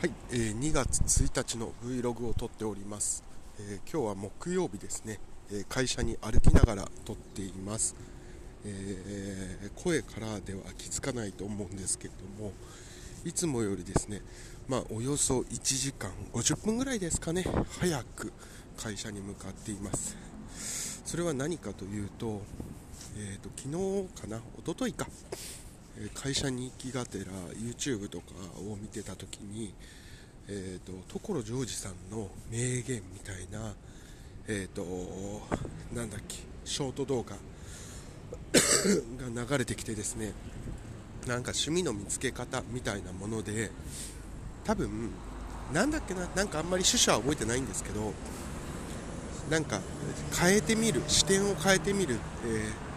[0.00, 3.22] はい、えー2月1日の Vlog を撮っております、
[3.58, 5.20] えー今日は木曜日ですね、
[5.52, 7.94] えー会社に歩きながら撮っています、
[8.64, 12.52] えー声からでは気づかないと思うんですけれども
[13.26, 14.22] いつもよりですね
[14.68, 17.44] まあおよそ1時間50分ぐらいですかね
[17.78, 18.32] 早く
[18.78, 20.16] 会社に向かっています。
[21.04, 22.40] それは何かというと,、
[23.18, 25.06] えーと昨日かな一昨日か。
[26.14, 28.26] 会社に行きがてら YouTube とか
[28.58, 29.74] を見てた時に、
[30.48, 33.74] えー、と所ジョージさんの名言みたいな、
[34.48, 34.82] えー、と
[35.94, 37.36] なんだっけショート動画
[39.32, 40.32] が流れてきてですね
[41.26, 43.70] なんか趣味の見つけ方みたいなもので
[44.64, 45.10] 多分
[45.72, 48.12] なんだっけななんかあんまり趣旨は覚えてないんですけど
[49.50, 49.80] なんか
[50.38, 52.16] 変えてみる視点を変えてみる、
[52.46, 52.89] えー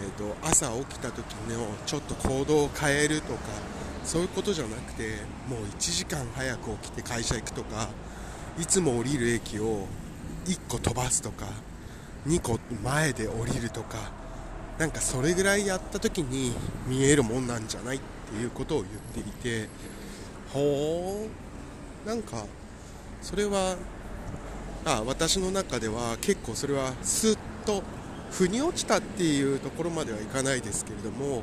[0.00, 3.40] えー、と朝起きた時のちょっと行動を変えるとか
[4.04, 5.16] そういうことじゃなくて
[5.48, 7.88] もう1時間早く起きて会社行くとか
[8.58, 9.86] いつも降りる駅を
[10.46, 11.46] 1個飛ばすとか
[12.26, 14.10] 2個前で降りるとか
[14.78, 16.52] なんかそれぐらいやった時に
[16.86, 18.00] 見えるもんなんじゃないっ
[18.30, 19.68] ていうことを言っていて
[20.52, 22.44] ほーなんか
[23.20, 23.76] それは
[24.84, 27.82] あ私の中では結構それはスッと
[28.32, 31.42] 腑に落ちたっていうところまではいかないですけれども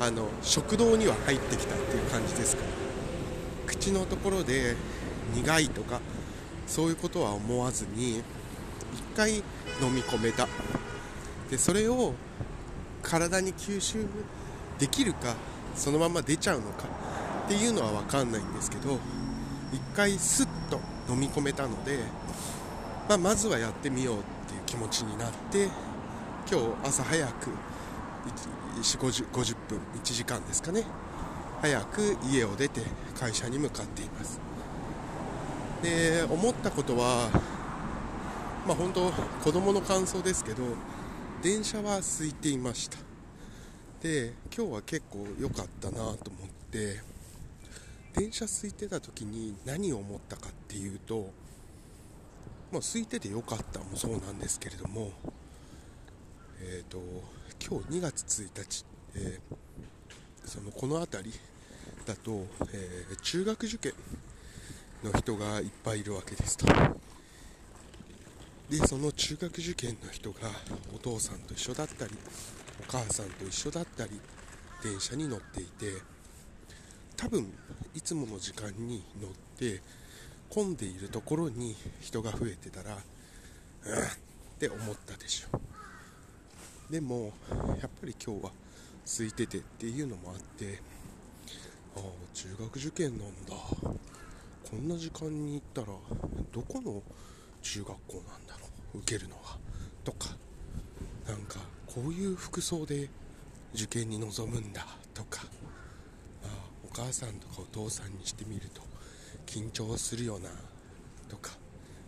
[0.00, 2.68] あの食堂には入ってきたっていう感じですから
[3.66, 4.74] 口のところで
[5.34, 6.00] 苦いとか
[6.66, 8.22] そういうことは思わずに
[8.94, 9.42] 一回飲
[9.92, 10.48] み込めた。
[11.50, 12.14] でそれを
[13.02, 14.06] 体に吸収
[14.78, 15.36] できるか
[15.76, 16.84] そのまま出ちゃうのか
[17.44, 18.98] っていうのは分かんないんですけど
[19.72, 20.80] 一回スッと
[21.12, 21.98] 飲み込めたので、
[23.08, 25.68] まあ、まずはやってみようっていう気持ちになって
[26.50, 27.50] 今日朝早く
[28.76, 30.84] 4 50 50分1時間ですかね。
[31.62, 32.82] 早く家を出て
[33.18, 34.38] 会社に向かっています。
[35.82, 37.30] で思ったことは
[38.66, 40.62] まあ本当子供の感想ですけど
[41.42, 42.98] 電車は空いていました。
[44.02, 46.16] で今日は結構良かったなと思っ
[46.70, 47.00] て
[48.14, 51.30] 電車空いてた時に何を思ったかっていうと
[52.70, 55.10] まあ空いてて良かったもそうなんですけれども
[56.60, 56.98] えー、と
[57.66, 58.84] 今日2月1日、
[59.16, 59.56] えー
[60.44, 61.32] そのこの辺り
[62.04, 63.94] だと、えー中学受験
[65.02, 66.66] の人がいっぱいいるわけですと。
[68.70, 70.50] でその中学受験の人が
[70.94, 72.14] お父さんと一緒だったり
[72.80, 74.20] お母さんと一緒だったり
[74.82, 75.92] 電車に乗っていて
[77.16, 77.52] 多分
[77.94, 79.80] いつもの時間に乗って
[80.48, 82.98] 混んでいるところに人が増えてたらうんっ
[84.58, 85.73] て思ったでしょう。
[86.90, 87.32] でも
[87.80, 88.50] やっぱり今日は
[89.04, 90.80] 空いててっていうのもあって
[91.96, 92.02] ああ
[92.34, 93.54] 中学受験なんだ。
[94.70, 95.86] こんな時間に行ったら
[96.52, 97.02] どこの
[97.62, 99.58] 中学校なんだろう受けるのは。
[100.02, 100.30] とか
[101.26, 103.08] なんかこういう服装で
[103.74, 104.86] 受験に臨むんだ。
[105.14, 105.42] とか
[106.42, 106.48] ああ
[106.84, 108.82] お母さんとかお父さんにしてみると
[109.46, 110.50] 緊張するよな。
[111.28, 111.52] とか、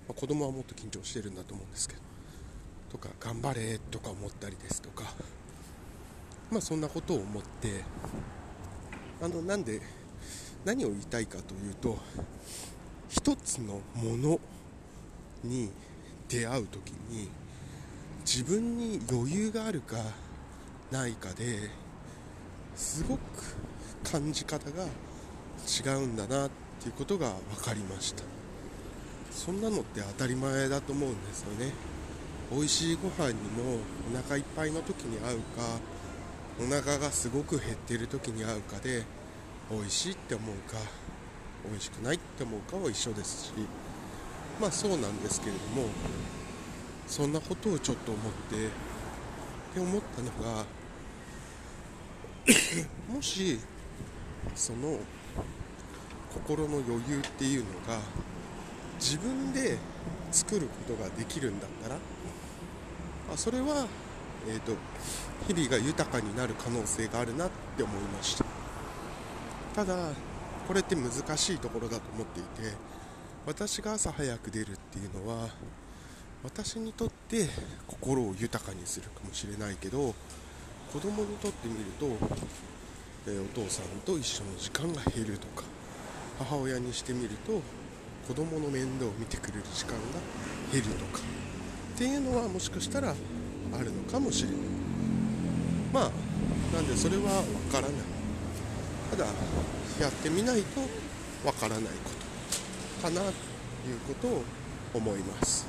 [0.06, 2.15] まあ子供はもっと緊張してるんだと思うんですけど。
[2.90, 5.04] とか頑張れとか思ったりですとか
[6.50, 7.82] まあそんなことを思って
[9.22, 9.80] あのなんで
[10.64, 11.98] 何を言いたいかというと
[13.08, 14.40] 一つのもの
[15.44, 15.70] に
[16.28, 17.28] 出会う時に
[18.24, 19.96] 自分に余裕があるか
[20.90, 21.70] ないかで
[22.74, 23.20] すごく
[24.04, 28.22] 感じ方が違うんだなっていうことが分かりました。
[29.30, 31.72] そんなのって当たり前だと思うんですよね。
[32.50, 33.80] 美味しいご飯にも
[34.14, 35.80] お腹いっぱいの時に合うか
[36.60, 39.02] お腹がすごく減っている時に合うかで
[39.68, 40.78] 美味しいって思うか
[41.68, 43.52] 美味しくないって思うかは一緒ですし
[44.60, 45.88] まあそうなんですけれども
[47.08, 48.56] そんなことをちょっと思って
[49.74, 50.64] で思ったのが
[53.12, 53.58] もし
[54.54, 55.00] その
[56.32, 57.98] 心の余裕っていうのが
[59.00, 59.78] 自分で
[60.32, 61.96] 作ることができるんだったら
[63.32, 63.86] あそれは、
[64.48, 64.72] えー、と
[65.48, 68.44] 日々が豊かになる可能性があるなって思いました。
[69.74, 69.94] ただ
[70.66, 72.72] これって難しいところだと思っていて
[73.46, 75.48] 私が朝早く出るっていうのは
[76.42, 77.46] 私にとって
[77.86, 80.14] 心を豊かにするかもしれないけど
[80.92, 82.06] 子供にとってみると、
[83.26, 85.64] えーお父さんと一緒の時間が減るとか
[86.38, 87.60] 母親にしてみると
[88.26, 89.98] 子供の面倒を見てくれる時間が
[90.72, 91.22] 減るとか。
[91.94, 94.58] っていうのはもしかしたらあるのかもしれない。
[95.92, 96.10] まあ
[96.74, 97.92] なんでそれはわからない。
[99.10, 99.24] ただ
[100.00, 100.80] やってみないと
[101.46, 101.90] わからないこ
[103.00, 103.32] とかなという
[104.08, 104.42] ことを
[104.94, 105.66] 思います。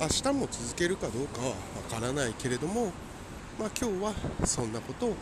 [0.00, 1.54] 明日も続けるかどうかはわ
[1.90, 2.86] からないけれども、
[3.58, 4.14] まあ、今日は
[4.46, 5.14] そんなことを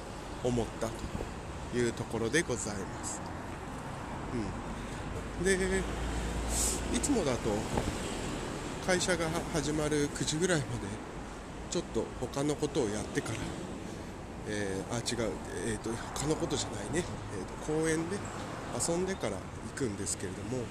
[0.44, 0.86] 思った
[1.72, 3.20] というところでございます、
[4.32, 4.67] うん、
[5.44, 5.54] で
[6.94, 7.50] いつもだと
[8.84, 10.70] 会社が始まる9時ぐらいまで
[11.70, 13.34] ちょっと他のことをやってから、
[14.48, 15.30] えー、あ違う、
[15.66, 17.04] えーと、他のことじゃないね、
[17.36, 18.16] えーと、公園で
[18.88, 19.38] 遊んでから行
[19.76, 20.64] くんですけれども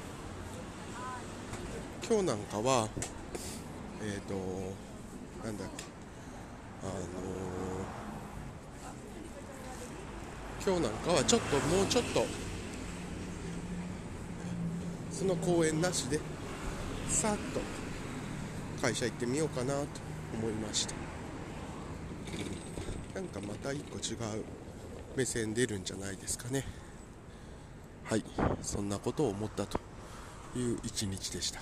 [2.06, 2.90] 今日なんかは
[4.02, 4.34] えっ、ー、と
[5.46, 5.84] なんだっけ
[6.84, 12.47] あのー、今日なんかはちょっともうちょっと
[15.18, 16.19] その公園なしで
[17.10, 17.60] さっと
[18.80, 19.88] 会社行ってみようかなと
[20.31, 20.94] 思いました。
[23.16, 24.44] なんかまた一個違う
[25.16, 26.64] 目線出るんじゃないですかね。
[28.04, 28.24] はい
[28.62, 29.80] そんなことを思ったと
[30.56, 31.62] いう一日でした。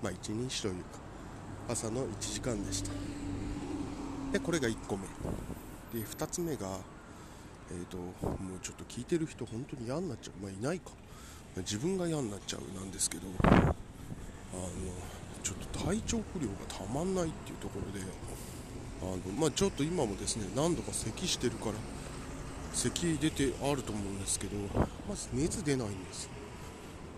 [0.00, 0.80] まあ一日というか
[1.70, 2.92] 朝の1時間でした。
[4.32, 5.08] でこれが1個目。
[5.92, 6.68] で2つ目が
[7.72, 8.04] えーと、も
[8.56, 10.42] うちょっと聞いてる人本当に嫌になっちゃう。
[10.42, 10.90] まあいないか。
[11.56, 13.62] 自分が嫌になっちゃうなんですけどあの
[15.42, 18.06] ちょっと体調不良がたまんないっていうところで
[19.02, 21.72] あの、まあ、ちょっと今もですね何度か咳してるから
[22.72, 24.56] 咳出てあると思うんですけど
[25.08, 26.30] まず熱出ないんです。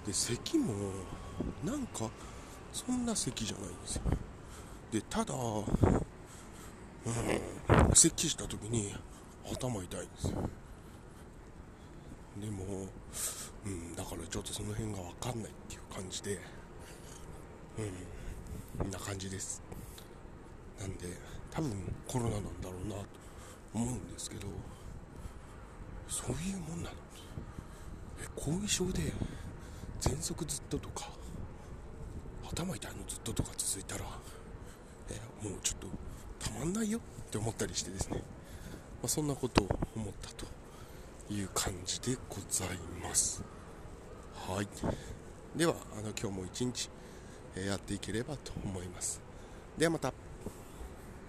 [0.06, 0.74] で咳も
[1.64, 2.10] なんか
[2.72, 4.02] そんな咳じゃないんですよ。
[4.90, 5.60] でただ、う
[7.10, 8.94] ん、咳した時に
[9.44, 10.48] 頭痛いんですよ。
[12.40, 12.88] でも
[13.64, 16.40] うん、だからちょっとその辺が分かんないっていう感じで、
[17.78, 19.62] うん、こんな感じです。
[20.80, 21.06] なんで、
[21.50, 21.70] 多分
[22.08, 23.06] コロナなんだろうなと
[23.74, 24.48] 思うんですけど、
[26.08, 26.96] そういうもんなの。
[28.20, 29.12] え、後遺症で
[30.00, 31.10] 喘息ずっととか、
[32.50, 34.04] 頭痛いのずっととか続いたら、
[35.08, 35.78] え、もうちょっ
[36.40, 37.00] とたまんないよっ
[37.30, 38.22] て思ったりしてですね、ま
[39.04, 40.61] あ、そんなことを思ったと。
[41.30, 42.68] いう感じでござい
[43.02, 43.42] ます。
[44.34, 44.68] はい。
[45.56, 46.90] ではあの今日も一日
[47.54, 49.20] やっていければと思います。
[49.76, 50.21] ではまた。